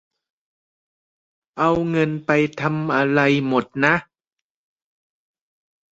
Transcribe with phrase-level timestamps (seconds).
[1.57, 3.93] เอาเงินไปทำอะไรหมดนะ